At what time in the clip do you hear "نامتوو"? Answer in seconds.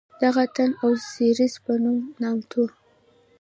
2.21-2.65